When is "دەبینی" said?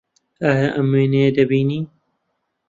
1.37-1.81